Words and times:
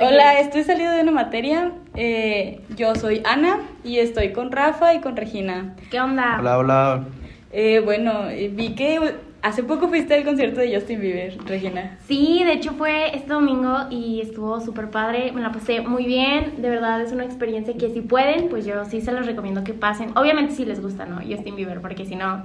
Hola, 0.00 0.38
estoy 0.38 0.62
saliendo 0.62 0.94
de 0.94 1.02
una 1.02 1.10
materia. 1.10 1.72
Eh, 1.96 2.60
yo 2.76 2.94
soy 2.94 3.20
Ana 3.24 3.58
y 3.82 3.98
estoy 3.98 4.32
con 4.32 4.52
Rafa 4.52 4.94
y 4.94 5.00
con 5.00 5.16
Regina. 5.16 5.74
¿Qué 5.90 6.00
onda? 6.00 6.36
Hola, 6.38 6.58
hola. 6.58 7.04
Eh, 7.50 7.80
bueno, 7.84 8.28
eh, 8.28 8.48
vi 8.54 8.76
que 8.76 9.00
hace 9.42 9.64
poco 9.64 9.88
fuiste 9.88 10.14
al 10.14 10.24
concierto 10.24 10.60
de 10.60 10.72
Justin 10.72 11.00
Bieber, 11.00 11.36
Regina. 11.46 11.98
Sí, 12.06 12.44
de 12.44 12.52
hecho 12.52 12.74
fue 12.74 13.16
este 13.16 13.32
domingo 13.32 13.86
y 13.90 14.20
estuvo 14.20 14.60
súper 14.60 14.88
padre. 14.90 15.32
Me 15.32 15.40
la 15.40 15.50
pasé 15.50 15.80
muy 15.80 16.06
bien. 16.06 16.62
De 16.62 16.70
verdad 16.70 17.00
es 17.02 17.10
una 17.10 17.24
experiencia 17.24 17.74
que 17.76 17.90
si 17.90 18.00
pueden, 18.00 18.48
pues 18.50 18.64
yo 18.64 18.84
sí 18.84 19.00
se 19.00 19.10
los 19.10 19.26
recomiendo 19.26 19.64
que 19.64 19.74
pasen. 19.74 20.16
Obviamente 20.16 20.54
si 20.54 20.64
les 20.64 20.80
gusta, 20.80 21.06
¿no? 21.06 21.16
Justin 21.16 21.56
Bieber, 21.56 21.80
porque 21.80 22.06
si 22.06 22.14
no, 22.14 22.44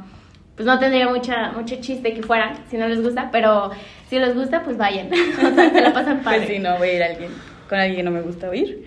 pues 0.56 0.66
no 0.66 0.80
tendría 0.80 1.08
mucha, 1.10 1.52
mucho 1.52 1.76
chiste 1.80 2.14
que 2.14 2.24
fueran 2.24 2.58
si 2.70 2.78
no 2.78 2.88
les 2.88 3.02
gusta. 3.02 3.30
Pero 3.32 3.72
si 4.10 4.20
les 4.20 4.36
gusta, 4.36 4.64
pues 4.64 4.78
vayan. 4.78 5.08
o 5.12 5.56
sea, 5.56 5.70
se 5.70 5.82
la 5.82 5.94
pasan 5.94 6.22
padre. 6.22 6.40
Pues 6.40 6.50
sí, 6.50 6.60
no, 6.60 6.78
voy 6.78 6.90
a 6.90 6.94
ir 6.94 7.04
a 7.04 7.06
alguien, 7.08 7.32
con 7.68 7.80
alguien 7.80 7.98
que 7.98 8.04
no 8.04 8.12
me 8.12 8.22
gusta 8.22 8.50
oír. 8.50 8.86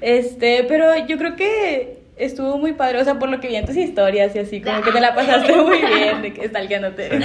Este, 0.00 0.64
pero 0.68 1.06
yo 1.06 1.18
creo 1.18 1.36
que 1.36 2.02
estuvo 2.16 2.58
muy 2.58 2.72
padre, 2.72 3.00
o 3.00 3.04
sea, 3.04 3.18
por 3.18 3.28
lo 3.28 3.40
que 3.40 3.48
vi 3.48 3.56
en 3.56 3.66
tus 3.66 3.76
historias 3.76 4.34
y 4.36 4.38
así, 4.40 4.60
como 4.60 4.82
que 4.82 4.92
te 4.92 5.00
la 5.00 5.14
pasaste 5.14 5.56
muy 5.56 5.78
bien 5.78 6.22
de 6.22 6.32
que 6.32 6.44
estalqueándote. 6.44 7.10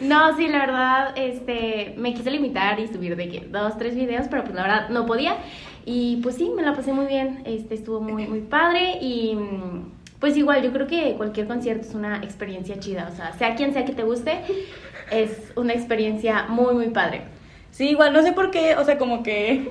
No, 0.00 0.36
sí, 0.36 0.46
la 0.48 0.58
verdad, 0.58 1.14
este, 1.16 1.94
me 1.96 2.12
quise 2.12 2.30
limitar 2.30 2.78
y 2.78 2.86
subir 2.86 3.16
de 3.16 3.28
que 3.28 3.40
dos, 3.40 3.78
tres 3.78 3.94
videos, 3.94 4.26
pero 4.28 4.44
pues 4.44 4.54
la 4.54 4.62
verdad 4.62 4.88
no 4.90 5.06
podía. 5.06 5.36
Y 5.84 6.16
pues 6.22 6.36
sí, 6.36 6.50
me 6.54 6.62
la 6.62 6.74
pasé 6.74 6.92
muy 6.92 7.06
bien, 7.06 7.42
este, 7.46 7.74
estuvo 7.74 8.00
muy, 8.00 8.26
muy 8.26 8.40
padre 8.40 8.98
y 9.00 9.34
mm, 9.34 9.90
pues 10.26 10.36
igual, 10.36 10.60
yo 10.60 10.72
creo 10.72 10.88
que 10.88 11.14
cualquier 11.16 11.46
concierto 11.46 11.86
es 11.86 11.94
una 11.94 12.16
experiencia 12.16 12.80
chida, 12.80 13.08
o 13.12 13.14
sea, 13.14 13.32
sea 13.34 13.54
quien 13.54 13.72
sea 13.72 13.84
que 13.84 13.92
te 13.92 14.02
guste, 14.02 14.40
es 15.12 15.52
una 15.54 15.72
experiencia 15.72 16.46
muy, 16.48 16.74
muy 16.74 16.88
padre. 16.88 17.20
Sí, 17.70 17.90
igual 17.90 18.12
no 18.12 18.22
sé 18.22 18.32
por 18.32 18.50
qué, 18.50 18.74
o 18.74 18.84
sea, 18.84 18.98
como 18.98 19.22
que 19.22 19.70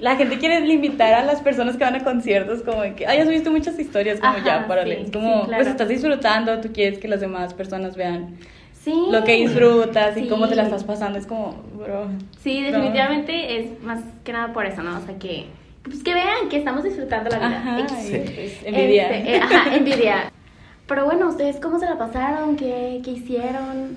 la 0.00 0.16
gente 0.16 0.38
quiere 0.38 0.60
limitar 0.62 1.14
a 1.14 1.22
las 1.24 1.40
personas 1.40 1.76
que 1.76 1.84
van 1.84 1.94
a 1.94 2.02
conciertos, 2.02 2.62
como 2.62 2.82
que, 2.96 3.06
ay, 3.06 3.18
has 3.18 3.28
visto 3.28 3.52
muchas 3.52 3.78
historias, 3.78 4.18
como 4.18 4.32
Ajá, 4.32 4.44
ya, 4.62 4.66
para 4.66 4.82
sí, 4.82 5.06
como, 5.12 5.42
sí, 5.42 5.46
claro. 5.46 5.62
pues 5.62 5.68
estás 5.68 5.88
disfrutando, 5.88 6.60
tú 6.60 6.72
quieres 6.72 6.98
que 6.98 7.06
las 7.06 7.20
demás 7.20 7.54
personas 7.54 7.94
vean 7.94 8.38
Sí. 8.72 8.92
lo 9.12 9.22
que 9.22 9.34
disfrutas 9.36 10.16
y 10.16 10.22
Sí. 10.22 10.28
cómo 10.28 10.48
te 10.48 10.56
la 10.56 10.64
estás 10.64 10.82
pasando, 10.82 11.16
es 11.16 11.28
como, 11.28 11.62
bro. 11.78 12.08
Sí, 12.40 12.58
no. 12.60 12.66
definitivamente 12.72 13.60
es 13.60 13.80
más 13.84 14.00
que 14.24 14.32
nada 14.32 14.52
por 14.52 14.66
eso, 14.66 14.82
¿no? 14.82 14.98
O 14.98 15.00
sea, 15.02 15.16
que, 15.16 15.46
pues 15.86 16.02
que 16.02 16.14
vean 16.14 16.48
que 16.50 16.58
estamos 16.58 16.84
disfrutando 16.84 17.30
la 17.30 17.38
vida. 17.38 17.58
Ajá, 17.58 17.80
X. 17.80 18.10
y, 18.10 18.18
pues, 18.18 18.62
envidia. 18.64 19.10
Este, 19.10 19.36
eh, 19.36 19.40
ajá, 19.40 19.76
envidia. 19.76 20.32
Pero 20.86 21.04
bueno, 21.04 21.28
¿ustedes 21.28 21.58
cómo 21.60 21.78
se 21.78 21.86
la 21.86 21.98
pasaron? 21.98 22.56
¿Qué, 22.56 23.00
qué 23.04 23.12
hicieron? 23.12 23.96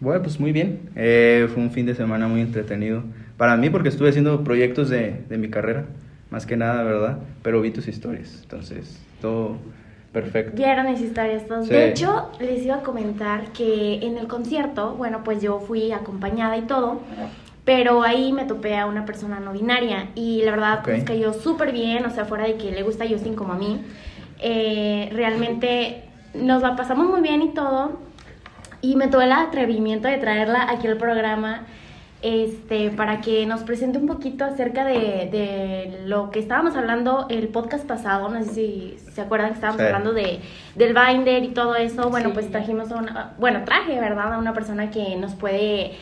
Bueno, 0.00 0.22
pues 0.22 0.38
muy 0.38 0.52
bien. 0.52 0.90
Eh, 0.94 1.48
fue 1.52 1.62
un 1.62 1.70
fin 1.70 1.86
de 1.86 1.94
semana 1.94 2.28
muy 2.28 2.40
entretenido. 2.40 3.02
Para 3.36 3.56
mí, 3.56 3.70
porque 3.70 3.88
estuve 3.88 4.10
haciendo 4.10 4.44
proyectos 4.44 4.88
de, 4.88 5.24
de 5.28 5.38
mi 5.38 5.48
carrera, 5.48 5.86
más 6.30 6.46
que 6.46 6.56
nada, 6.56 6.82
¿verdad? 6.82 7.18
Pero 7.42 7.60
vi 7.60 7.70
tus 7.70 7.88
historias, 7.88 8.40
entonces, 8.42 9.00
todo 9.20 9.56
perfecto. 10.12 10.56
Vieron 10.56 10.90
mis 10.90 11.00
historias 11.00 11.46
todos. 11.46 11.66
Sí. 11.66 11.74
De 11.74 11.90
hecho, 11.90 12.30
les 12.40 12.64
iba 12.64 12.76
a 12.76 12.82
comentar 12.82 13.52
que 13.52 13.96
en 13.96 14.16
el 14.16 14.26
concierto, 14.26 14.94
bueno, 14.94 15.22
pues 15.24 15.42
yo 15.42 15.60
fui 15.60 15.92
acompañada 15.92 16.56
y 16.56 16.62
todo, 16.62 17.00
pero 17.66 18.02
ahí 18.02 18.32
me 18.32 18.44
topé 18.44 18.78
a 18.78 18.86
una 18.86 19.04
persona 19.04 19.40
no 19.40 19.52
binaria 19.52 20.08
y 20.14 20.40
la 20.42 20.52
verdad 20.52 20.78
Ok. 20.80 20.88
nos 20.88 21.04
cayó 21.04 21.32
súper 21.34 21.72
bien, 21.72 22.06
o 22.06 22.10
sea, 22.10 22.24
fuera 22.24 22.44
de 22.44 22.54
que 22.54 22.70
le 22.72 22.82
gusta 22.82 23.04
Justin 23.06 23.34
como 23.34 23.52
a 23.52 23.56
mí, 23.56 23.82
eh, 24.38 25.10
realmente 25.12 26.04
nos 26.32 26.62
la 26.62 26.76
pasamos 26.76 27.08
muy 27.08 27.20
bien 27.20 27.42
y 27.42 27.48
todo, 27.52 27.98
y 28.82 28.96
me 28.96 29.08
tuve 29.08 29.24
el 29.24 29.32
atrevimiento 29.32 30.06
de 30.08 30.16
traerla 30.18 30.66
aquí 30.70 30.86
al 30.86 30.96
programa 30.96 31.62
este, 32.22 32.90
para 32.90 33.20
que 33.20 33.46
nos 33.46 33.62
presente 33.62 33.98
un 33.98 34.06
poquito 34.06 34.44
acerca 34.44 34.84
de, 34.84 35.28
de 35.30 36.02
lo 36.06 36.30
que 36.30 36.38
estábamos 36.38 36.74
hablando 36.76 37.26
el 37.30 37.48
podcast 37.48 37.86
pasado, 37.86 38.28
no 38.28 38.42
sé 38.42 38.50
si 38.54 38.96
se 39.12 39.20
acuerdan 39.20 39.48
que 39.50 39.54
estábamos 39.56 39.80
Sí. 39.80 39.86
hablando 39.86 40.12
de, 40.12 40.40
del 40.76 40.94
binder 40.94 41.44
y 41.44 41.48
todo 41.48 41.74
eso, 41.76 42.10
bueno, 42.10 42.28
Sí. 42.28 42.34
pues 42.34 42.50
trajimos 42.50 42.90
a 42.90 42.96
una, 42.96 43.34
bueno, 43.38 43.62
traje, 43.64 43.98
¿verdad? 44.00 44.32
A 44.34 44.38
una 44.38 44.54
persona 44.54 44.90
que 44.90 45.14
nos 45.16 45.34
puede 45.34 45.92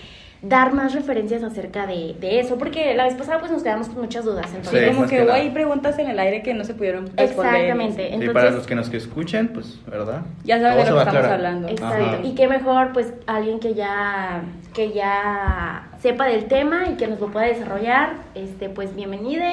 dar 0.46 0.74
más 0.74 0.94
referencias 0.94 1.42
acerca 1.42 1.86
de, 1.86 2.14
de 2.20 2.40
eso, 2.40 2.56
porque 2.58 2.94
la 2.94 3.04
vez 3.04 3.14
pasada 3.14 3.38
pues 3.40 3.50
nos 3.50 3.62
quedamos 3.62 3.88
con 3.88 4.00
muchas 4.02 4.24
dudas, 4.24 4.46
entonces... 4.54 4.88
Sí, 4.90 4.94
como 4.94 5.08
que 5.08 5.22
hubo 5.22 5.32
ahí 5.32 5.50
preguntas 5.50 5.98
en 5.98 6.08
el 6.08 6.18
aire 6.18 6.42
que 6.42 6.54
no 6.54 6.64
se 6.64 6.74
pudieron 6.74 7.06
responder. 7.16 7.54
Exactamente, 7.54 8.02
Sí, 8.02 8.08
entonces... 8.12 8.32
para 8.34 8.50
los 8.50 8.66
que 8.66 8.74
nos 8.74 8.90
que 8.90 8.96
escuchen, 8.98 9.48
pues, 9.48 9.78
¿verdad? 9.86 10.22
Ya 10.44 10.60
saben 10.60 10.76
de 10.76 10.90
lo 10.90 10.96
que 10.96 10.98
estamos 10.98 11.08
aclarar. 11.08 11.32
hablando. 11.32 11.68
Exacto. 11.68 12.04
Ajá. 12.04 12.18
Y 12.22 12.34
qué 12.34 12.48
mejor, 12.48 12.92
pues, 12.92 13.12
alguien 13.26 13.58
que 13.60 13.74
ya, 13.74 14.42
que 14.74 14.92
ya 14.92 15.88
sepa 16.00 16.26
del 16.26 16.44
tema 16.46 16.84
y 16.92 16.96
que 16.96 17.06
nos 17.06 17.20
lo 17.20 17.28
pueda 17.30 17.46
desarrollar. 17.46 18.14
Este, 18.34 18.68
pues, 18.68 18.94
bienvenida. 18.94 19.48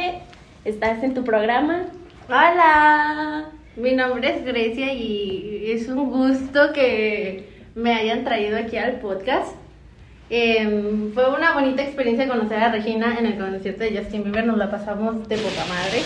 Estás 0.65 1.01
en 1.03 1.13
tu 1.13 1.23
programa. 1.23 1.83
Hola, 2.27 3.45
mi 3.75 3.93
nombre 3.93 4.35
es 4.37 4.45
Grecia 4.45 4.93
y 4.93 5.71
es 5.71 5.87
un 5.87 6.09
gusto 6.09 6.73
que 6.73 7.49
me 7.75 7.93
hayan 7.95 8.23
traído 8.23 8.57
aquí 8.57 8.77
al 8.77 8.99
podcast. 8.99 9.55
Em, 10.33 11.11
fue 11.13 11.29
una 11.29 11.51
bonita 11.53 11.83
experiencia 11.83 12.25
conocer 12.25 12.57
a 12.57 12.71
Regina 12.71 13.19
en 13.19 13.25
el 13.25 13.37
concierto 13.37 13.83
de 13.83 13.97
Justin 13.97 14.23
Bieber, 14.23 14.45
nos 14.45 14.57
la 14.57 14.71
pasamos 14.71 15.27
de 15.27 15.35
poca 15.35 15.65
madre. 15.67 16.03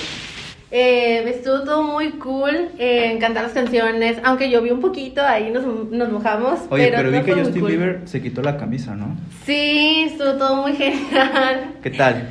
Eh, 0.72 1.30
estuvo 1.30 1.64
todo 1.64 1.84
muy 1.84 2.14
cool, 2.14 2.70
eh, 2.80 3.20
cantar 3.20 3.44
las 3.44 3.54
canciones, 3.54 4.18
aunque 4.24 4.50
llovió 4.50 4.74
un 4.74 4.82
poquito, 4.82 5.22
ahí 5.22 5.52
nos, 5.52 5.64
nos 5.92 6.12
mojamos. 6.12 6.62
Oye, 6.72 6.92
pero, 6.96 7.12
vi 7.12 7.22
que 7.22 7.34
Justin 7.34 7.62
cool. 7.62 7.70
Bieber 7.70 8.02
se 8.06 8.20
quitó 8.20 8.42
la 8.42 8.58
camisa, 8.58 8.96
¿no? 8.96 9.16
Sí, 9.46 10.08
estuvo 10.08 10.34
todo 10.34 10.64
muy 10.64 10.74
genial. 10.76 11.76
¿Qué 11.84 11.92
tal? 11.92 12.28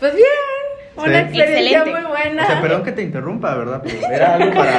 Pues 0.00 0.12
bien, 0.16 0.26
una 1.04 1.20
experiencia 1.20 1.78
Excelente. 1.78 1.90
muy 2.00 2.10
buena. 2.10 2.42
O 2.42 2.46
sea, 2.46 2.60
perdón 2.60 2.82
que 2.84 2.92
te 2.92 3.02
interrumpa, 3.02 3.54
¿verdad? 3.54 3.80
Pero 3.82 4.06
era 4.12 4.34
algo 4.34 4.54
para 4.56 4.72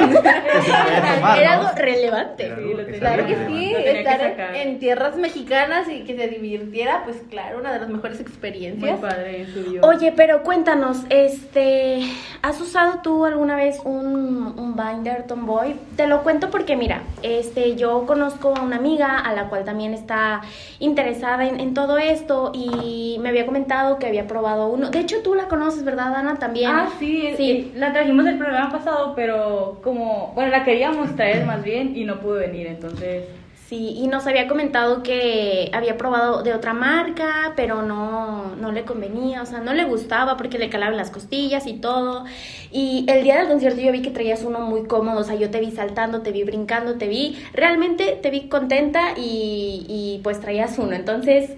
se 0.62 0.72
puede 0.72 1.14
tomar, 1.16 1.38
Era 1.38 1.56
¿no? 1.56 1.62
algo 1.62 1.78
relevante. 1.78 2.46
Era 2.46 2.54
algo 2.56 2.76
que. 2.76 2.98
Claro 2.98 3.26
que 3.26 3.34
sí, 3.46 3.72
Lo 3.72 3.78
tenía 3.78 3.92
que 3.92 3.98
estar 4.00 4.54
en 4.56 4.78
tierras 4.78 5.16
mexicanas 5.16 5.88
y 5.88 6.04
que 6.04 6.16
se 6.16 6.28
divirtiera, 6.28 7.02
pues 7.04 7.16
claro, 7.30 7.58
una 7.58 7.72
de 7.72 7.80
las 7.80 7.88
mejores 7.88 8.18
Muy 8.18 8.26
experiencias. 8.26 8.98
padre, 9.00 9.46
subió. 9.52 9.82
Oye, 9.82 10.12
pero 10.16 10.42
cuéntanos, 10.42 10.98
este, 11.10 12.00
¿has 12.42 12.60
usado 12.60 13.00
tú 13.02 13.24
alguna 13.24 13.56
vez 13.56 13.80
un, 13.84 14.54
un 14.58 14.76
binder 14.76 15.24
Tomboy? 15.26 15.76
Te 15.96 16.06
lo 16.06 16.22
cuento 16.22 16.50
porque 16.50 16.76
mira, 16.76 17.02
este, 17.22 17.76
yo 17.76 18.06
conozco 18.06 18.54
a 18.56 18.62
una 18.62 18.76
amiga 18.76 19.18
a 19.18 19.32
la 19.34 19.48
cual 19.48 19.64
también 19.64 19.94
está 19.94 20.42
interesada 20.78 21.46
en, 21.46 21.60
en 21.60 21.74
todo 21.74 21.98
esto 21.98 22.50
y 22.54 23.18
me 23.20 23.28
había 23.30 23.46
comentado 23.46 23.98
que 23.98 24.06
había 24.06 24.26
probado 24.26 24.68
uno. 24.68 24.90
De 24.90 25.00
hecho, 25.00 25.16
tú 25.22 25.34
la 25.34 25.48
conoces, 25.48 25.84
¿verdad, 25.84 26.11
Ana? 26.14 26.36
También. 26.36 26.70
Ah, 26.70 26.88
sí, 26.98 27.28
Sí. 27.36 27.36
sí, 27.36 27.72
la 27.76 27.92
trajimos 27.92 28.26
el 28.26 28.38
programa 28.38 28.70
pasado, 28.70 29.14
pero 29.14 29.80
como, 29.82 30.32
bueno, 30.34 30.50
la 30.50 30.64
queríamos 30.64 31.14
traer 31.16 31.44
más 31.46 31.62
bien 31.62 31.96
y 31.96 32.04
no 32.04 32.20
pudo 32.20 32.34
venir, 32.34 32.66
entonces... 32.66 33.24
Sí, 33.68 33.94
y 33.96 34.06
nos 34.06 34.26
había 34.26 34.48
comentado 34.48 35.02
que 35.02 35.70
había 35.72 35.96
probado 35.96 36.42
de 36.42 36.52
otra 36.52 36.74
marca, 36.74 37.54
pero 37.56 37.80
no, 37.80 38.54
no 38.56 38.70
le 38.70 38.82
convenía, 38.82 39.40
o 39.40 39.46
sea, 39.46 39.60
no 39.60 39.72
le 39.72 39.84
gustaba 39.84 40.36
porque 40.36 40.58
le 40.58 40.68
calaban 40.68 40.98
las 40.98 41.10
costillas 41.10 41.66
y 41.66 41.72
todo. 41.74 42.26
Y 42.70 43.06
el 43.08 43.24
día 43.24 43.38
del 43.38 43.48
concierto 43.48 43.80
yo 43.80 43.90
vi 43.90 44.02
que 44.02 44.10
traías 44.10 44.42
uno 44.44 44.60
muy 44.60 44.82
cómodo, 44.82 45.20
o 45.20 45.24
sea, 45.24 45.36
yo 45.36 45.50
te 45.50 45.58
vi 45.58 45.70
saltando, 45.70 46.20
te 46.20 46.32
vi 46.32 46.44
brincando, 46.44 46.96
te 46.98 47.08
vi, 47.08 47.38
realmente 47.54 48.18
te 48.20 48.28
vi 48.28 48.42
contenta 48.48 49.14
y, 49.16 49.86
y 49.88 50.20
pues 50.22 50.38
traías 50.40 50.78
uno. 50.78 50.92
Entonces, 50.92 51.52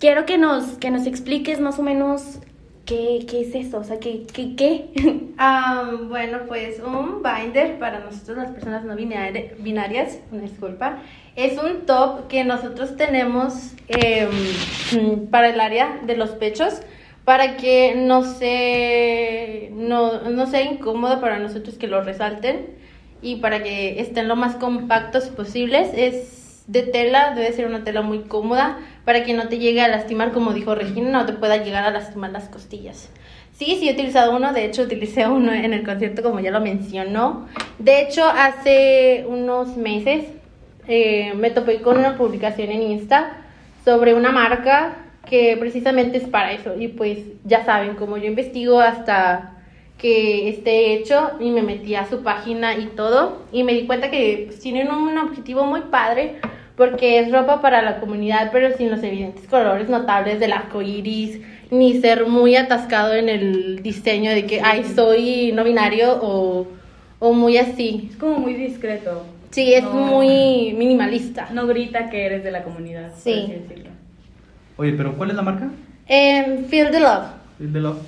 quiero 0.00 0.26
que 0.26 0.38
nos, 0.38 0.64
que 0.78 0.90
nos 0.90 1.06
expliques 1.06 1.60
más 1.60 1.78
o 1.78 1.82
menos 1.84 2.40
qué, 2.86 3.24
qué 3.28 3.42
es 3.42 3.54
eso, 3.54 3.78
o 3.78 3.84
sea, 3.84 3.98
qué, 4.00 4.24
qué, 4.32 4.56
qué. 4.56 4.86
Ah, 5.42 5.92
bueno, 6.08 6.40
pues 6.48 6.80
un 6.80 7.22
binder 7.22 7.78
para 7.78 8.00
nosotros 8.00 8.36
las 8.36 8.50
personas 8.50 8.84
no 8.84 8.94
binari- 8.94 9.52
binarias, 9.58 10.18
una 10.30 10.42
disculpa, 10.42 10.98
es 11.34 11.56
un 11.56 11.86
top 11.86 12.28
que 12.28 12.44
nosotros 12.44 12.94
tenemos 12.98 13.72
em, 13.88 14.28
para 15.30 15.48
el 15.48 15.58
área 15.60 15.98
de 16.04 16.16
los 16.18 16.30
pechos 16.30 16.82
para 17.24 17.56
que 17.56 17.94
no 17.96 18.22
se 18.24 19.70
no, 19.72 20.28
no 20.30 20.46
sea 20.46 20.62
incómodo 20.62 21.20
para 21.22 21.38
nosotros 21.38 21.76
que 21.76 21.86
lo 21.86 22.02
resalten 22.02 22.66
y 23.22 23.36
para 23.36 23.62
que 23.62 24.00
estén 24.00 24.28
lo 24.28 24.36
más 24.36 24.56
compactos 24.56 25.28
posibles. 25.28 25.88
Es 25.94 26.39
de 26.70 26.82
tela, 26.82 27.34
debe 27.34 27.52
ser 27.52 27.66
una 27.66 27.82
tela 27.82 28.00
muy 28.00 28.20
cómoda 28.20 28.78
para 29.04 29.24
que 29.24 29.34
no 29.34 29.48
te 29.48 29.58
llegue 29.58 29.80
a 29.80 29.88
lastimar, 29.88 30.30
como 30.30 30.52
dijo 30.52 30.74
Regina, 30.76 31.10
no 31.10 31.26
te 31.26 31.32
pueda 31.32 31.56
llegar 31.56 31.84
a 31.84 31.90
lastimar 31.90 32.30
las 32.30 32.48
costillas. 32.48 33.10
Sí, 33.52 33.76
sí 33.80 33.88
he 33.88 33.92
utilizado 33.92 34.36
uno, 34.36 34.52
de 34.52 34.66
hecho 34.66 34.82
utilicé 34.82 35.26
uno 35.28 35.52
en 35.52 35.72
el 35.72 35.84
concierto 35.84 36.22
como 36.22 36.38
ya 36.38 36.52
lo 36.52 36.60
mencionó. 36.60 37.48
De 37.80 38.02
hecho, 38.02 38.24
hace 38.24 39.24
unos 39.28 39.76
meses 39.76 40.26
eh, 40.86 41.32
me 41.34 41.50
topé 41.50 41.82
con 41.82 41.98
una 41.98 42.16
publicación 42.16 42.70
en 42.70 42.82
Insta 42.82 43.38
sobre 43.84 44.14
una 44.14 44.30
marca 44.30 44.96
que 45.28 45.56
precisamente 45.58 46.18
es 46.18 46.28
para 46.28 46.52
eso. 46.52 46.76
Y 46.78 46.88
pues 46.88 47.18
ya 47.44 47.64
saben, 47.64 47.96
como 47.96 48.16
yo 48.16 48.26
investigo 48.26 48.80
hasta 48.80 49.56
que 49.98 50.48
esté 50.48 50.94
hecho 50.94 51.32
y 51.40 51.50
me 51.50 51.62
metí 51.62 51.94
a 51.94 52.08
su 52.08 52.22
página 52.22 52.76
y 52.76 52.86
todo 52.86 53.42
y 53.52 53.64
me 53.64 53.74
di 53.74 53.86
cuenta 53.86 54.10
que 54.10 54.50
tienen 54.62 54.90
un 54.90 55.18
objetivo 55.18 55.64
muy 55.64 55.82
padre 55.82 56.36
porque 56.80 57.18
es 57.18 57.30
ropa 57.30 57.60
para 57.60 57.82
la 57.82 58.00
comunidad 58.00 58.48
pero 58.52 58.74
sin 58.74 58.90
los 58.90 59.02
evidentes 59.02 59.46
colores 59.46 59.90
notables 59.90 60.40
del 60.40 60.52
arco 60.54 60.80
iris 60.80 61.40
ni 61.70 62.00
ser 62.00 62.24
muy 62.26 62.56
atascado 62.56 63.12
en 63.14 63.28
el 63.28 63.82
diseño 63.82 64.30
de 64.30 64.46
que, 64.46 64.62
ay, 64.62 64.84
soy 64.94 65.52
no 65.52 65.62
binario 65.62 66.18
o, 66.22 66.66
o 67.18 67.32
muy 67.34 67.58
así. 67.58 68.08
Es 68.10 68.16
como 68.16 68.38
muy 68.38 68.54
discreto. 68.54 69.24
Sí, 69.50 69.74
es 69.74 69.84
No. 69.84 69.90
muy 69.92 70.72
minimalista. 70.76 71.48
No 71.52 71.66
grita 71.66 72.08
que 72.08 72.24
eres 72.24 72.42
de 72.42 72.50
la 72.50 72.62
comunidad. 72.64 73.10
por 73.10 73.18
Sí. 73.20 73.42
así 73.44 73.52
decirlo. 73.52 73.90
Oye, 74.78 74.92
pero 74.94 75.14
¿cuál 75.16 75.30
es 75.30 75.36
la 75.36 75.42
marca? 75.42 75.68
Em, 76.08 76.64
Feel 76.64 76.90
the 76.90 76.98
Love. 77.00 77.26
Feel 77.58 77.72
the 77.72 77.80
Love. 77.80 77.98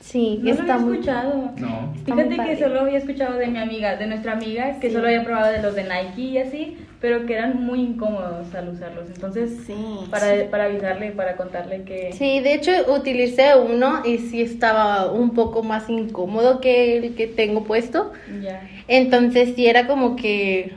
Sí, 0.00 0.38
No 0.42 0.46
lo 0.46 0.50
está 0.60 0.74
había 0.74 0.86
muy... 0.86 0.94
escuchado. 0.94 1.50
No. 1.58 1.94
Fíjate 2.04 2.36
que 2.44 2.56
solo 2.58 2.80
había 2.80 2.98
escuchado 2.98 3.38
de 3.38 3.46
mi 3.46 3.58
amiga, 3.60 3.96
de 3.96 4.06
nuestra 4.08 4.32
amiga, 4.32 4.80
que 4.80 4.88
Sí. 4.88 4.94
solo 4.94 5.06
había 5.06 5.22
probado 5.22 5.52
de 5.52 5.62
los 5.62 5.74
de 5.76 5.84
Nike 5.84 6.22
y 6.22 6.38
así, 6.38 6.76
pero 7.02 7.26
que 7.26 7.34
eran 7.34 7.60
muy 7.60 7.80
incómodos 7.80 8.54
al 8.54 8.68
usarlos. 8.68 9.08
Entonces, 9.08 9.50
Sí. 9.66 9.74
para, 10.08 10.48
para 10.50 10.64
avisarle, 10.66 11.10
para 11.10 11.36
contarle 11.36 11.82
que... 11.82 12.12
Sí, 12.12 12.38
de 12.38 12.54
hecho 12.54 12.70
utilicé 12.94 13.56
uno 13.56 14.02
y 14.04 14.18
sí 14.18 14.40
estaba 14.40 15.10
un 15.10 15.34
poco 15.34 15.64
más 15.64 15.90
incómodo 15.90 16.60
que 16.60 16.96
el 16.98 17.16
que 17.16 17.26
tengo 17.26 17.64
puesto. 17.64 18.12
Ya. 18.40 18.70
Entonces 18.86 19.54
sí 19.56 19.66
era 19.66 19.88
como 19.88 20.14
que, 20.14 20.74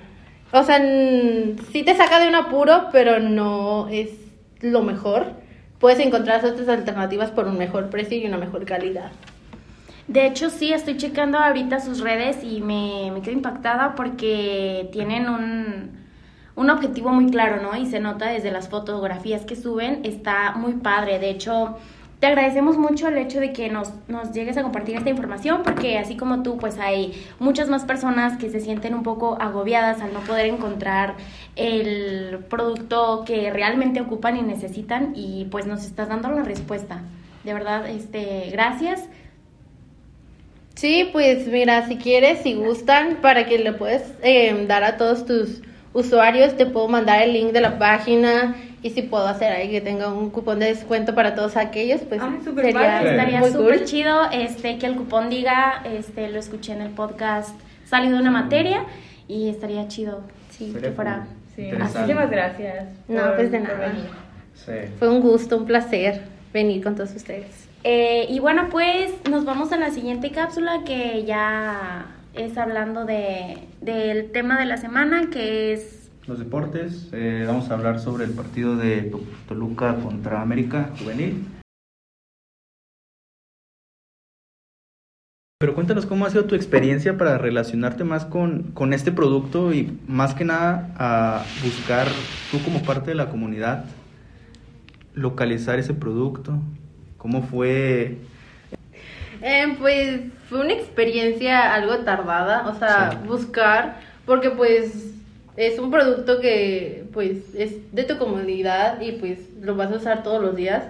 o 0.51 0.63
sea, 0.63 0.79
sí 1.71 1.83
te 1.83 1.95
saca 1.95 2.19
de 2.19 2.27
un 2.27 2.35
apuro, 2.35 2.87
pero 2.91 3.19
no 3.19 3.87
es 3.89 4.09
lo 4.61 4.81
mejor. 4.81 5.27
Puedes 5.77 5.99
encontrar 5.99 6.43
otras 6.43 6.67
alternativas 6.67 7.29
por 7.29 7.45
un 7.47 7.59
mejor 7.59 7.91
precio 7.91 8.17
y 8.17 8.25
una 8.25 8.37
mejor 8.39 8.65
calidad. 8.65 9.11
De 10.07 10.25
hecho, 10.25 10.49
sí, 10.49 10.73
estoy 10.73 10.97
checando 10.97 11.37
ahorita 11.37 11.79
sus 11.81 11.99
redes 11.99 12.43
y 12.43 12.61
me, 12.61 13.11
me 13.13 13.21
quedo 13.21 13.33
impactada 13.33 13.93
porque 13.93 14.89
tienen 14.91 15.29
un, 15.29 16.04
un 16.55 16.69
objetivo 16.69 17.09
muy 17.11 17.29
claro, 17.29 17.61
¿no? 17.61 17.75
Y 17.75 17.85
se 17.85 17.99
nota 17.99 18.27
desde 18.27 18.51
las 18.51 18.69
fotografías 18.69 19.45
que 19.45 19.55
suben, 19.55 20.01
está 20.03 20.53
muy 20.53 20.73
padre. 20.73 21.19
De 21.19 21.29
hecho, 21.29 21.77
te 22.19 22.27
agradecemos 22.27 22.77
mucho 22.77 23.09
el 23.09 23.17
hecho 23.17 23.41
de 23.41 23.51
que 23.51 23.69
nos, 23.69 23.91
nos 24.07 24.31
llegues 24.31 24.55
a 24.57 24.63
compartir 24.63 24.95
esta 24.95 25.09
información 25.09 25.63
porque 25.63 25.97
así 25.97 26.15
como 26.15 26.43
tú, 26.43 26.57
pues 26.57 26.79
hay 26.79 27.13
muchas 27.39 27.67
más 27.67 27.83
personas 27.83 28.37
que 28.37 28.49
se 28.49 28.61
sienten 28.61 28.93
un 28.93 29.03
poco 29.03 29.37
agobiadas 29.39 30.01
al 30.01 30.13
no 30.13 30.21
poder 30.21 30.45
encontrar 30.45 31.15
el 31.57 32.39
producto 32.49 33.23
que 33.25 33.51
realmente 33.51 33.99
ocupan 33.99 34.37
y 34.37 34.41
necesitan 34.41 35.11
y 35.13 35.45
pues 35.51 35.65
nos 35.65 35.85
estás 35.85 36.07
dando 36.07 36.29
la 36.29 36.43
respuesta. 36.43 37.01
De 37.43 37.53
verdad, 37.53 37.87
este, 37.89 38.49
gracias. 38.51 39.03
Sí, 40.75 41.09
pues 41.11 41.47
mira, 41.47 41.87
si 41.87 41.97
quieres, 41.97 42.39
si 42.43 42.53
gustan, 42.53 43.17
para 43.21 43.45
que 43.45 43.59
le 43.59 43.71
puedes 43.73 44.13
eh, 44.23 44.65
dar 44.67 44.83
a 44.83 44.97
todos 44.97 45.25
tus 45.25 45.61
usuarios, 45.95 46.55
te 46.57 46.67
puedo 46.67 46.87
mandar 46.87 47.23
el 47.23 47.33
link 47.33 47.51
de 47.51 47.61
la 47.61 47.79
página 47.79 48.55
y 48.83 48.91
si 48.91 49.01
puedo 49.01 49.25
hacer 49.27 49.51
ahí 49.51 49.71
que 49.71 49.81
tenga 49.81 50.13
un 50.13 50.29
cupón 50.29 50.59
de 50.59 50.67
descuento 50.67 51.15
para 51.15 51.33
todos 51.33 51.57
aquellos, 51.57 52.01
pues 52.01 52.21
Ay, 52.21 52.39
sería 52.43 52.73
padre. 52.73 53.11
Estaría 53.11 53.39
muy 53.39 53.49
súper 53.49 53.77
cool. 53.79 53.85
chido 53.85 54.29
este, 54.31 54.77
que 54.77 54.85
el 54.85 54.95
cupón 54.95 55.29
diga, 55.31 55.81
este, 55.85 56.29
lo 56.29 56.37
escuché 56.37 56.73
en 56.73 56.81
el 56.81 56.91
podcast, 56.91 57.59
salió 57.85 58.11
de 58.11 58.19
una 58.19 58.29
materia 58.29 58.83
y 59.27 59.49
estaría 59.49 59.87
chido 59.87 60.21
sí, 60.51 60.71
Sería 60.71 60.89
que 60.89 60.95
fuera. 60.95 61.25
Sí, 61.55 61.69
muchísimas 61.71 62.29
gracias. 62.29 62.85
No, 63.07 63.21
por- 63.23 63.35
pues 63.37 63.51
de 63.51 63.59
por 63.59 63.67
nada. 63.69 63.87
venir. 63.87 64.05
Sí. 64.53 64.91
Fue 64.99 65.09
un 65.09 65.21
gusto, 65.21 65.57
un 65.57 65.65
placer 65.65 66.21
venir 66.53 66.83
con 66.83 66.95
todos 66.95 67.15
ustedes. 67.15 67.67
Eh, 67.83 68.25
y 68.29 68.39
bueno, 68.39 68.67
pues 68.71 69.11
nos 69.29 69.45
vamos 69.45 69.71
a 69.71 69.77
la 69.77 69.89
siguiente 69.91 70.31
cápsula 70.31 70.81
que 70.85 71.23
ya 71.23 72.05
es 72.35 72.57
hablando 72.57 73.05
de, 73.05 73.57
del 73.81 74.31
tema 74.31 74.59
de 74.59 74.65
la 74.65 74.77
semana, 74.77 75.29
que 75.29 75.73
es... 75.73 76.11
Los 76.27 76.39
deportes, 76.39 77.09
eh, 77.13 77.43
vamos 77.47 77.69
a 77.69 77.75
hablar 77.75 77.99
sobre 77.99 78.25
el 78.25 78.31
partido 78.31 78.75
de 78.75 79.03
To- 79.03 79.21
Toluca 79.47 79.95
contra 79.95 80.41
América 80.41 80.89
Juvenil. 80.99 81.45
Pero 85.59 85.73
cuéntanos 85.73 86.05
cómo 86.05 86.25
ha 86.25 86.29
sido 86.29 86.45
tu 86.45 86.55
experiencia 86.55 87.17
para 87.17 87.37
relacionarte 87.37 88.03
más 88.03 88.25
con, 88.25 88.63
con 88.73 88.91
este 88.91 89.11
producto 89.11 89.73
y 89.73 89.97
más 90.07 90.33
que 90.33 90.45
nada 90.45 90.93
a 90.97 91.45
buscar 91.63 92.07
tú 92.51 92.59
como 92.63 92.81
parte 92.83 93.11
de 93.11 93.15
la 93.15 93.29
comunidad, 93.29 93.85
localizar 95.13 95.79
ese 95.79 95.93
producto. 95.93 96.59
¿Cómo 97.17 97.43
fue? 97.43 98.17
Eh, 99.47 99.75
pues 99.77 100.21
fue 100.49 100.61
una 100.61 100.73
experiencia 100.73 101.71
algo 101.71 101.97
tardada, 101.99 102.67
o 102.67 102.79
sea, 102.79 103.11
Sí. 103.11 103.17
buscar, 103.27 103.97
porque 104.25 104.49
pues 104.49 105.13
es 105.55 105.77
un 105.77 105.91
producto 105.91 106.39
que 106.39 107.03
pues 107.13 107.53
es 107.53 107.75
de 107.93 108.03
tu 108.05 108.17
comunidad 108.17 108.99
y 109.01 109.11
pues 109.11 109.37
lo 109.61 109.75
vas 109.75 109.91
a 109.91 109.97
usar 109.97 110.23
todos 110.23 110.41
los 110.41 110.55
días. 110.55 110.85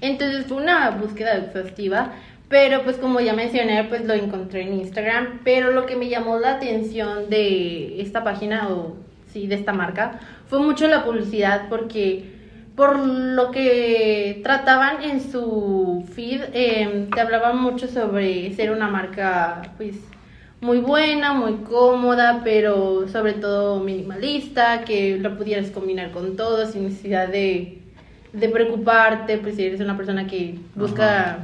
Entonces 0.00 0.46
fue 0.46 0.56
una 0.56 0.88
búsqueda 0.92 1.36
exhaustiva, 1.36 2.12
pero 2.48 2.82
pues 2.82 2.96
como 2.96 3.20
ya 3.20 3.34
mencioné, 3.34 3.84
pues 3.84 4.06
lo 4.06 4.14
encontré 4.14 4.62
en 4.62 4.72
Instagram, 4.72 5.40
pero 5.44 5.70
lo 5.72 5.84
que 5.84 5.96
me 5.96 6.08
llamó 6.08 6.38
la 6.38 6.52
atención 6.52 7.28
de 7.28 8.00
esta 8.00 8.24
página 8.24 8.70
o 8.70 8.96
sí, 9.34 9.46
de 9.46 9.56
esta 9.56 9.74
marca, 9.74 10.18
fue 10.48 10.60
mucho 10.60 10.88
la 10.88 11.04
publicidad 11.04 11.68
porque 11.68 12.37
por 12.78 12.96
lo 12.96 13.50
que 13.50 14.38
trataban 14.44 15.02
en 15.02 15.20
su 15.20 16.06
feed, 16.14 16.42
eh, 16.52 17.08
te 17.12 17.20
hablaban 17.20 17.60
mucho 17.60 17.88
sobre 17.88 18.54
ser 18.54 18.70
una 18.70 18.86
marca, 18.86 19.62
pues, 19.76 19.96
muy 20.60 20.78
buena, 20.78 21.32
muy 21.32 21.54
cómoda, 21.68 22.40
pero 22.44 23.08
sobre 23.08 23.32
todo 23.32 23.80
minimalista, 23.80 24.84
que 24.84 25.18
lo 25.18 25.36
pudieras 25.36 25.70
combinar 25.72 26.12
con 26.12 26.36
todo 26.36 26.66
sin 26.66 26.84
necesidad 26.84 27.26
de, 27.26 27.78
de 28.32 28.48
preocuparte, 28.48 29.38
pues 29.38 29.56
si 29.56 29.64
eres 29.64 29.80
una 29.80 29.96
persona 29.96 30.28
que 30.28 30.54
busca 30.76 31.30
Ajá. 31.30 31.38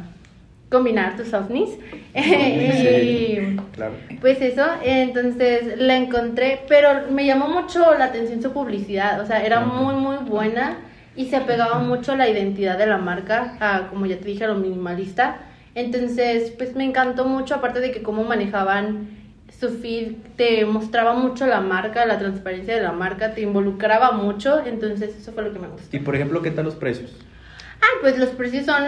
combinar 0.70 1.16
tus 1.16 1.34
ovnis. 1.34 1.70
Sí, 2.14 2.20
Y- 2.20 3.56
Claro. 3.74 3.94
pues 4.20 4.40
eso, 4.40 4.64
entonces 4.84 5.78
la 5.80 5.96
encontré, 5.96 6.60
pero 6.68 7.10
me 7.10 7.26
llamó 7.26 7.48
mucho 7.48 7.92
la 7.98 8.04
atención 8.04 8.40
su 8.40 8.52
publicidad, 8.52 9.20
o 9.20 9.26
sea, 9.26 9.44
era 9.44 9.56
Ajá. 9.58 9.66
muy, 9.66 9.96
muy 9.96 10.18
buena 10.18 10.78
y 11.16 11.26
se 11.26 11.36
apegaba 11.36 11.78
mucho 11.78 12.12
a 12.12 12.16
la 12.16 12.28
identidad 12.28 12.78
de 12.78 12.86
la 12.86 12.98
marca, 12.98 13.56
a, 13.60 13.88
como 13.88 14.06
ya 14.06 14.18
te 14.18 14.24
dije, 14.24 14.44
a 14.44 14.48
lo 14.48 14.56
minimalista. 14.56 15.38
Entonces, 15.74 16.52
pues 16.56 16.74
me 16.74 16.84
encantó 16.84 17.24
mucho, 17.24 17.54
aparte 17.54 17.80
de 17.80 17.90
que 17.90 18.02
cómo 18.02 18.24
manejaban 18.24 19.08
su 19.58 19.68
feed, 19.70 20.14
te 20.36 20.64
mostraba 20.64 21.14
mucho 21.14 21.46
la 21.46 21.60
marca, 21.60 22.06
la 22.06 22.18
transparencia 22.18 22.74
de 22.74 22.82
la 22.82 22.92
marca, 22.92 23.34
te 23.34 23.42
involucraba 23.42 24.12
mucho, 24.12 24.64
entonces 24.64 25.16
eso 25.16 25.32
fue 25.32 25.44
lo 25.44 25.52
que 25.52 25.58
me 25.58 25.68
gustó. 25.68 25.96
Y 25.96 26.00
por 26.00 26.14
ejemplo, 26.16 26.42
¿qué 26.42 26.50
tal 26.50 26.64
los 26.64 26.74
precios? 26.74 27.12
Ah, 27.80 27.98
pues 28.00 28.18
los 28.18 28.30
precios 28.30 28.66
son, 28.66 28.84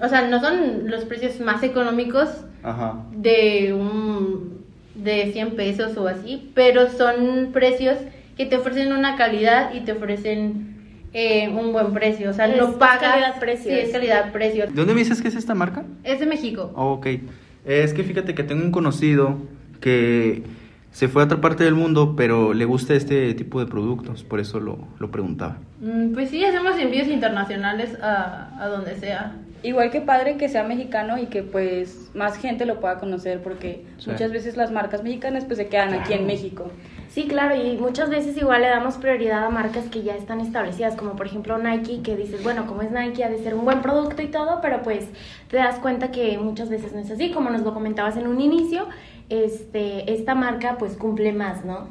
o 0.00 0.08
sea, 0.08 0.28
no 0.28 0.40
son 0.40 0.90
los 0.90 1.04
precios 1.04 1.38
más 1.40 1.62
económicos, 1.62 2.28
Ajá. 2.62 3.04
de 3.12 3.72
un 3.72 4.62
de 4.94 5.32
100 5.32 5.56
pesos 5.56 5.96
o 5.96 6.06
así, 6.06 6.50
pero 6.54 6.88
son 6.90 7.50
precios 7.52 7.96
que 8.36 8.46
te 8.46 8.56
ofrecen 8.56 8.92
una 8.92 9.16
calidad 9.16 9.74
y 9.74 9.80
te 9.80 9.92
ofrecen 9.92 10.81
eh, 11.12 11.48
un 11.48 11.72
buen 11.72 11.92
precio, 11.92 12.30
o 12.30 12.32
sea, 12.32 12.46
Es- 12.46 12.56
no 12.56 12.68
es 12.70 12.74
pagas 12.76 13.00
calidad-precio, 13.12 13.70
Sí, 13.72 13.78
es 13.78 13.90
calidad-precio. 13.90 14.66
¿De 14.66 14.72
dónde 14.72 14.94
me 14.94 15.00
dices 15.00 15.20
que 15.20 15.28
es 15.28 15.34
esta 15.36 15.54
marca? 15.54 15.84
Es 16.04 16.20
de 16.20 16.26
México. 16.26 16.72
Oh, 16.74 16.92
ok. 16.94 17.06
Es 17.64 17.92
que 17.94 18.02
fíjate 18.02 18.34
que 18.34 18.42
tengo 18.42 18.64
un 18.64 18.72
conocido 18.72 19.36
que 19.80 20.42
se 20.90 21.08
fue 21.08 21.22
a 21.22 21.24
otra 21.26 21.40
parte 21.40 21.64
del 21.64 21.74
mundo, 21.74 22.14
pero 22.16 22.52
le 22.54 22.64
gusta 22.64 22.94
este 22.94 23.32
tipo 23.34 23.60
de 23.60 23.66
productos, 23.66 24.24
por 24.24 24.40
eso 24.40 24.60
lo, 24.60 24.78
lo 24.98 25.10
preguntaba. 25.10 25.58
Mm, 25.80 26.12
Pues 26.12 26.30
sí, 26.30 26.44
hacemos 26.44 26.78
envíos 26.78 27.08
internacionales 27.08 27.96
a, 28.02 28.50
a 28.62 28.66
donde 28.68 28.96
sea. 28.96 29.36
Igual 29.62 29.90
que 29.92 30.00
padre 30.00 30.36
que 30.36 30.48
sea 30.48 30.64
mexicano 30.64 31.18
y 31.18 31.26
que 31.26 31.42
pues 31.44 32.10
más 32.14 32.36
gente 32.36 32.66
lo 32.66 32.80
pueda 32.80 32.98
conocer 32.98 33.40
porque 33.42 33.84
Sí. 33.98 34.10
muchas 34.10 34.32
veces 34.32 34.56
las 34.56 34.72
marcas 34.72 35.04
mexicanas 35.04 35.44
pues 35.44 35.56
se 35.58 35.68
quedan 35.68 35.94
aquí 35.94 36.14
en 36.14 36.26
México. 36.26 36.70
Sí, 37.12 37.26
claro, 37.28 37.54
y 37.54 37.76
muchas 37.76 38.08
veces 38.08 38.38
igual 38.38 38.62
le 38.62 38.68
damos 38.68 38.94
prioridad 38.94 39.44
a 39.44 39.50
marcas 39.50 39.84
que 39.90 40.02
ya 40.02 40.16
están 40.16 40.40
establecidas, 40.40 40.96
como 40.96 41.14
por 41.14 41.26
ejemplo 41.26 41.58
Nike, 41.58 42.00
que 42.02 42.16
dices, 42.16 42.42
bueno, 42.42 42.66
como 42.66 42.80
es 42.80 42.90
Nike, 42.90 43.22
ha 43.22 43.28
de 43.28 43.36
ser 43.42 43.54
un 43.54 43.66
buen 43.66 43.82
producto 43.82 44.22
y 44.22 44.28
todo, 44.28 44.60
pero 44.62 44.80
pues 44.82 45.04
te 45.50 45.58
das 45.58 45.78
cuenta 45.78 46.10
que 46.10 46.38
muchas 46.38 46.70
veces 46.70 46.94
no 46.94 47.00
es 47.00 47.10
así, 47.10 47.30
como 47.30 47.50
nos 47.50 47.60
lo 47.62 47.74
comentabas 47.74 48.16
en 48.16 48.26
un 48.26 48.40
inicio, 48.40 48.86
este, 49.28 50.14
esta 50.14 50.34
marca 50.34 50.78
pues 50.78 50.96
cumple 50.96 51.34
más, 51.34 51.66
¿no? 51.66 51.88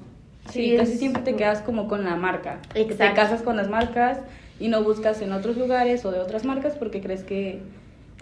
Sí, 0.50 0.76
casi 0.76 0.98
siempre 0.98 1.22
te 1.22 1.36
quedas 1.36 1.62
como 1.62 1.88
con 1.88 2.04
la 2.04 2.16
marca. 2.16 2.58
Te 2.74 2.82
Exacto. 2.82 3.16
casas 3.16 3.44
con 3.44 3.58
las 3.58 3.70
marcas 3.70 4.18
y 4.60 4.70
no 4.70 4.84
buscas 4.84 5.22
en 5.22 5.34
otros 5.34 5.56
lugares 5.56 6.04
o 6.04 6.12
de 6.12 6.20
otras 6.20 6.46
marcas 6.46 6.74
porque 6.74 7.00
crees 7.00 7.24
que... 7.24 7.62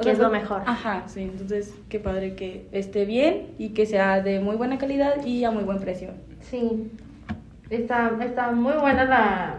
Que 0.01 0.11
es 0.11 0.19
lo 0.19 0.29
mejor. 0.29 0.61
Ajá, 0.65 1.03
sí. 1.07 1.21
Entonces, 1.21 1.73
qué 1.89 1.99
padre 1.99 2.35
que 2.35 2.67
esté 2.71 3.05
bien 3.05 3.47
y 3.57 3.69
que 3.69 3.85
sea 3.85 4.21
de 4.21 4.39
muy 4.39 4.55
buena 4.55 4.77
calidad 4.77 5.25
y 5.25 5.43
a 5.43 5.51
muy 5.51 5.63
buen 5.63 5.79
precio. 5.79 6.09
Sí, 6.41 6.91
está, 7.69 8.11
está 8.23 8.51
muy 8.51 8.73
buena 8.73 9.05
la, 9.05 9.55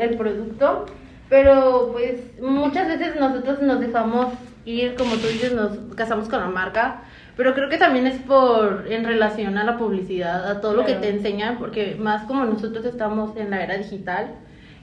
el 0.00 0.16
producto, 0.16 0.86
pero 1.28 1.90
pues 1.92 2.20
muchas 2.40 2.88
veces 2.88 3.14
nosotros 3.18 3.62
nos 3.62 3.80
dejamos 3.80 4.34
ir, 4.64 4.94
como 4.96 5.14
tú 5.16 5.26
dices, 5.28 5.52
nos 5.52 5.76
casamos 5.94 6.28
con 6.28 6.40
la 6.40 6.48
marca, 6.48 7.02
pero 7.36 7.54
creo 7.54 7.68
que 7.68 7.76
también 7.78 8.06
es 8.06 8.18
por 8.20 8.86
en 8.88 9.04
relación 9.04 9.58
a 9.58 9.64
la 9.64 9.76
publicidad, 9.78 10.50
a 10.50 10.60
todo 10.60 10.72
lo 10.74 10.80
que 10.84 10.92
Claro. 10.92 11.00
te 11.02 11.08
enseñan, 11.10 11.58
porque 11.58 11.96
más 11.98 12.24
como 12.26 12.44
nosotros 12.44 12.84
estamos 12.84 13.36
en 13.36 13.50
la 13.50 13.62
era 13.62 13.76
digital, 13.76 14.32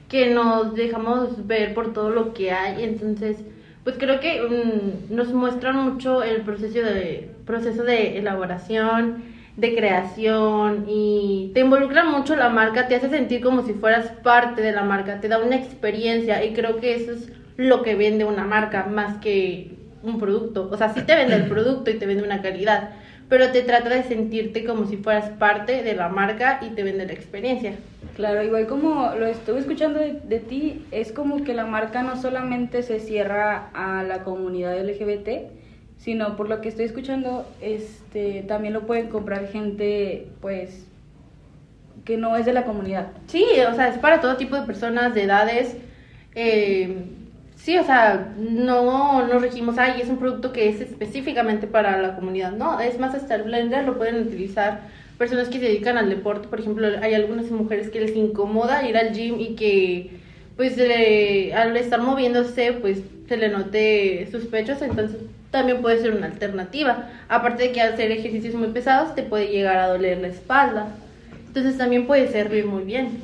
que 0.08 0.32
nos 0.34 0.74
dejamos 0.74 1.46
ver 1.46 1.74
por 1.74 1.92
todo 1.92 2.10
lo 2.10 2.32
que 2.34 2.52
hay, 2.52 2.84
entonces 2.84 3.38
pues 3.84 3.96
creo 3.98 4.20
que 4.20 4.42
mm, 4.42 5.14
nos 5.14 5.32
muestran 5.32 5.76
mucho 5.76 6.22
el 6.22 6.42
proceso 6.42 6.80
de, 6.80 7.30
proceso 7.44 7.82
de 7.82 8.18
elaboración, 8.18 9.24
de 9.56 9.74
creación 9.74 10.86
y 10.88 11.50
te 11.52 11.60
involucra 11.60 12.04
mucho 12.04 12.36
la 12.36 12.48
marca, 12.48 12.88
te 12.88 12.96
hace 12.96 13.10
sentir 13.10 13.42
como 13.42 13.66
si 13.66 13.74
fueras 13.74 14.10
parte 14.22 14.62
de 14.62 14.72
la 14.72 14.82
marca, 14.82 15.20
te 15.20 15.28
da 15.28 15.38
una 15.38 15.56
experiencia 15.56 16.44
y 16.44 16.54
creo 16.54 16.76
que 16.80 16.94
eso 16.94 17.12
es 17.12 17.30
lo 17.56 17.82
que 17.82 17.94
vende 17.94 18.24
una 18.24 18.44
marca 18.44 18.84
más 18.84 19.18
que 19.18 19.72
un 20.02 20.18
producto. 20.18 20.68
O 20.70 20.76
sea, 20.76 20.94
sí 20.94 21.02
te 21.02 21.14
vende 21.14 21.34
el 21.34 21.48
producto 21.48 21.90
y 21.90 21.94
te 21.94 22.06
vende 22.06 22.22
una 22.22 22.40
calidad, 22.40 22.90
pero 23.32 23.50
te 23.50 23.62
trata 23.62 23.88
de 23.88 24.02
sentirte 24.02 24.62
como 24.62 24.84
si 24.84 24.98
fueras 24.98 25.30
parte 25.30 25.82
de 25.82 25.94
la 25.94 26.10
marca 26.10 26.60
y 26.60 26.74
te 26.74 26.82
vende 26.82 27.06
la 27.06 27.14
experiencia. 27.14 27.76
Claro, 28.14 28.42
igual 28.42 28.66
como 28.66 29.10
lo 29.18 29.24
estuve 29.24 29.58
escuchando 29.58 30.00
de, 30.00 30.20
de, 30.22 30.38
ti, 30.38 30.84
es 30.90 31.12
como 31.12 31.42
que 31.42 31.54
la 31.54 31.64
marca 31.64 32.02
no 32.02 32.20
solamente 32.20 32.82
se 32.82 33.00
cierra 33.00 33.70
a 33.72 34.02
la 34.02 34.22
comunidad 34.22 34.78
LGBT, 34.78 35.50
sino 35.96 36.36
por 36.36 36.50
lo 36.50 36.60
que 36.60 36.68
estoy 36.68 36.84
escuchando, 36.84 37.46
este, 37.62 38.42
también 38.42 38.74
lo 38.74 38.82
pueden 38.82 39.08
comprar 39.08 39.48
gente, 39.48 40.26
pues, 40.42 40.86
que 42.04 42.18
no 42.18 42.36
es 42.36 42.44
de 42.44 42.52
la 42.52 42.64
comunidad. 42.64 43.12
Sí, 43.28 43.46
o 43.66 43.74
sea, 43.74 43.88
es 43.88 43.96
para 43.96 44.20
todo 44.20 44.36
tipo 44.36 44.56
de 44.56 44.66
personas, 44.66 45.14
de 45.14 45.22
edades. 45.22 45.78
Eh, 46.34 47.06
sí, 47.56 47.78
o 47.78 47.84
sea, 47.84 48.32
no 48.36 49.26
nos 49.26 49.42
regimos, 49.42 49.78
ay, 49.78 50.00
es 50.00 50.08
un 50.08 50.18
producto 50.18 50.52
que 50.52 50.68
es 50.68 50.80
específicamente 50.80 51.66
para 51.66 52.00
la 52.00 52.14
comunidad. 52.16 52.52
No, 52.52 52.80
es 52.80 52.98
más, 52.98 53.14
hasta 53.14 53.34
el 53.34 53.44
blender 53.44 53.84
lo 53.84 53.96
pueden 53.96 54.26
utilizar 54.26 54.80
personas 55.18 55.48
que 55.48 55.58
se 55.58 55.66
dedican 55.66 55.98
al 55.98 56.08
deporte. 56.08 56.48
Por 56.48 56.60
ejemplo, 56.60 56.88
hay 57.00 57.14
algunas 57.14 57.50
mujeres 57.50 57.90
que 57.90 58.00
les 58.00 58.16
incomoda 58.16 58.88
ir 58.88 58.96
al 58.96 59.12
gym 59.12 59.40
y 59.40 59.54
que, 59.54 60.10
pues, 60.56 60.74
al 61.54 61.76
estar 61.76 62.00
moviéndose, 62.00 62.72
pues, 62.72 63.02
se 63.28 63.36
le 63.36 63.48
note 63.48 64.28
sus 64.30 64.46
pechos, 64.46 64.82
entonces 64.82 65.18
también 65.50 65.80
puede 65.80 66.00
ser 66.00 66.14
una 66.14 66.26
alternativa. 66.26 67.10
Aparte 67.28 67.64
de 67.64 67.72
que 67.72 67.80
hacer 67.80 68.10
ejercicios 68.10 68.54
muy 68.54 68.68
pesados 68.68 69.14
te 69.14 69.22
puede 69.22 69.48
llegar 69.48 69.78
a 69.78 69.88
doler 69.88 70.18
la 70.18 70.28
espalda. 70.28 70.88
Entonces 71.46 71.78
también 71.78 72.06
puede 72.06 72.28
servir 72.28 72.66
muy 72.66 72.82
bien. 72.84 73.20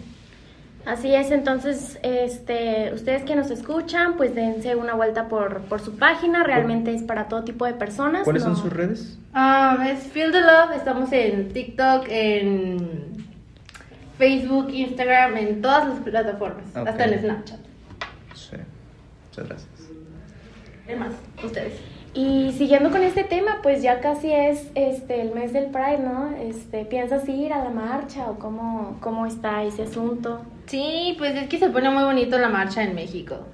Así 0.87 1.14
es, 1.14 1.30
entonces, 1.30 1.99
este, 2.02 2.92
ustedes 2.94 3.23
que 3.25 3.37
nos 3.37 3.50
escuchan, 3.50 4.16
pues 4.16 4.35
dense 4.35 4.75
una 4.75 4.94
vuelta 4.94 5.28
por, 5.28 5.61
por 5.62 5.80
su 5.80 5.97
página, 5.97 6.44
realmente 6.44 6.94
es 6.94 7.02
para 7.02 7.28
todo 7.28 7.44
tipo 7.44 7.66
de 7.66 7.75
personas. 7.75 8.25
¿Cuáles 8.25 8.42
son 8.42 8.56
sus 8.56 8.73
redes? 8.73 9.18
Um, 9.35 9.82
es 9.82 10.04
Feel 10.04 10.32
the 10.32 10.40
Love, 10.40 10.76
estamos 10.76 11.12
en 11.12 11.52
TikTok, 11.52 12.06
en 12.08 13.18
Facebook, 14.16 14.70
Instagram, 14.70 15.37
en 15.37 15.61
todas 15.61 15.88
las 15.88 15.99
plataformas, 16.00 16.64
hasta 16.75 17.04
en 17.04 17.20
Snapchat. 17.20 17.61
Sí, 18.35 18.56
muchas 19.28 19.47
gracias. 19.47 19.90
¿Qué 20.87 20.97
más? 20.97 21.12
Ustedes. 21.44 21.75
Y 22.14 22.52
siguiendo 22.56 22.90
con 22.90 23.02
este 23.02 23.25
tema, 23.25 23.58
pues 23.62 23.82
ya 23.82 24.00
casi 24.00 24.32
es 24.32 24.70
este 24.75 25.20
el 25.20 25.35
mes 25.35 25.52
del 25.52 25.66
Pride, 25.66 25.99
¿no? 25.99 26.30
Este, 26.37 26.87
¿piensas 26.87 27.28
ir 27.28 27.52
a 27.52 27.62
la 27.62 27.70
marcha 27.70 28.30
o 28.30 28.38
cómo, 28.38 28.97
cómo 29.00 29.26
está 29.26 29.62
ese 29.64 29.82
asunto? 29.82 30.40
Sí, 30.68 31.14
pues 31.18 31.34
es 31.34 31.48
que 31.48 31.58
se 31.58 31.70
pone 31.70 31.90
muy 31.90 32.04
bonito 32.04 32.38
la 32.38 32.48
marcha 32.48 32.82
en 32.82 32.94
México. 32.94 33.46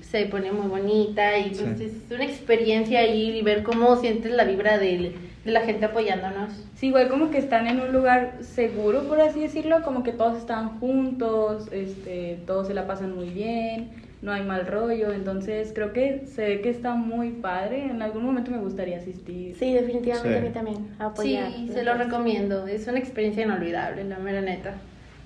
Se 0.00 0.26
pone 0.26 0.52
muy 0.52 0.66
bonita 0.66 1.38
y 1.38 1.50
pues 1.50 1.80
es 1.80 1.92
una 2.10 2.24
experiencia 2.24 3.06
ir 3.06 3.34
y 3.34 3.42
ver 3.42 3.62
cómo 3.62 3.96
sientes 3.96 4.30
la 4.32 4.44
vibra 4.44 4.78
de, 4.78 5.14
de 5.44 5.50
la 5.50 5.62
gente 5.62 5.86
apoyándonos. 5.86 6.52
Sí, 6.74 6.88
igual 6.88 7.08
como 7.08 7.30
que 7.30 7.38
están 7.38 7.66
en 7.66 7.80
un 7.80 7.92
lugar 7.92 8.34
seguro, 8.42 9.04
por 9.08 9.20
así 9.20 9.40
decirlo, 9.40 9.82
como 9.82 10.02
que 10.02 10.12
todos 10.12 10.36
están 10.36 10.78
juntos, 10.80 11.68
este, 11.72 12.40
todos 12.46 12.66
se 12.66 12.74
la 12.74 12.86
pasan 12.86 13.14
muy 13.14 13.30
bien 13.30 14.02
no 14.22 14.30
hay 14.32 14.44
mal 14.44 14.66
rollo, 14.66 15.12
entonces 15.12 15.72
creo 15.74 15.92
que 15.92 16.26
se 16.26 16.42
ve 16.42 16.60
que 16.60 16.70
está 16.70 16.94
muy 16.94 17.30
padre, 17.30 17.86
en 17.86 18.00
algún 18.02 18.24
momento 18.24 18.52
me 18.52 18.58
gustaría 18.58 18.98
asistir. 18.98 19.56
Sí, 19.56 19.74
definitivamente 19.74 20.38
a 20.38 20.40
mí 20.40 20.50
también, 20.50 20.88
apoyar. 21.00 21.50
Sí, 21.52 21.68
se 21.72 21.82
lo 21.82 21.94
recomiendo, 21.94 22.68
es 22.68 22.86
una 22.86 23.00
experiencia 23.00 23.42
inolvidable, 23.42 24.04
la 24.04 24.18
mera 24.18 24.40
neta. 24.40 24.74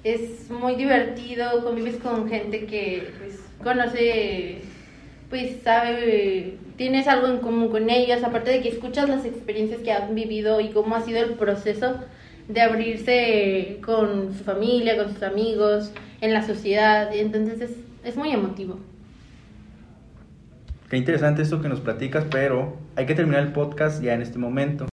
Es 0.07 0.51
muy 0.51 0.77
divertido, 0.77 1.65
convives 1.65 1.97
con 1.97 2.29
gente 2.29 2.67
que 2.67 3.09
pues 3.19 3.41
conoce, 3.63 4.59
pues 5.29 5.57
sabe, 5.65 6.59
tienes 6.77 7.09
algo 7.09 7.27
en 7.27 7.39
común 7.39 7.69
con 7.69 7.91
ellos, 7.91 8.23
aparte 8.23 8.51
de 8.53 8.63
que 8.63 8.69
escuchas 8.69 9.09
las 9.09 9.25
experiencias 9.25 9.81
que 9.81 9.93
han 9.93 10.15
vivido 10.15 10.61
y 10.61 10.69
cómo 10.69 10.95
ha 10.95 11.01
sido 11.01 11.19
el 11.19 11.35
proceso 11.35 11.97
de 12.47 12.61
abrirse 12.61 13.79
con 13.85 14.33
su 14.33 14.45
familia, 14.45 14.97
con 14.97 15.13
sus 15.13 15.23
amigos, 15.25 15.91
en 16.21 16.33
la 16.33 16.47
sociedad, 16.47 17.13
y 17.13 17.19
entonces 17.19 17.61
es 17.61 17.71
es 18.07 18.17
muy 18.17 18.31
emotivo. 18.31 18.79
Qué 20.89 20.97
interesante 20.97 21.43
esto 21.43 21.61
que 21.61 21.69
nos 21.69 21.81
platicas, 21.81 22.25
pero 22.31 22.77
hay 22.95 23.05
que 23.05 23.17
terminar 23.17 23.43
el 23.43 23.53
podcast 23.53 24.01
ya 24.01 24.15
en 24.15 24.23
este 24.23 24.39
momento. 24.39 24.87